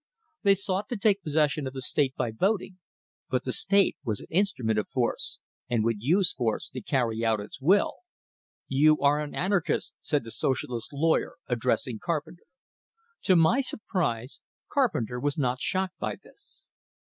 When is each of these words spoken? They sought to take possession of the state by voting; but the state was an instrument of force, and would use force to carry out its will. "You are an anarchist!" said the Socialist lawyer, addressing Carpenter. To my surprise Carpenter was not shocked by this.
They 0.41 0.55
sought 0.55 0.89
to 0.89 0.97
take 0.97 1.21
possession 1.21 1.67
of 1.67 1.73
the 1.73 1.81
state 1.83 2.15
by 2.15 2.31
voting; 2.31 2.79
but 3.29 3.43
the 3.43 3.51
state 3.53 3.97
was 4.03 4.19
an 4.19 4.25
instrument 4.31 4.79
of 4.79 4.89
force, 4.89 5.37
and 5.69 5.83
would 5.83 6.01
use 6.01 6.33
force 6.33 6.69
to 6.71 6.81
carry 6.81 7.23
out 7.23 7.39
its 7.39 7.61
will. 7.61 7.97
"You 8.67 8.97
are 9.01 9.19
an 9.19 9.35
anarchist!" 9.35 9.93
said 10.01 10.23
the 10.23 10.31
Socialist 10.31 10.91
lawyer, 10.91 11.35
addressing 11.45 11.99
Carpenter. 12.01 12.45
To 13.25 13.35
my 13.35 13.61
surprise 13.61 14.39
Carpenter 14.73 15.19
was 15.19 15.37
not 15.37 15.59
shocked 15.59 15.99
by 15.99 16.15
this. 16.15 16.67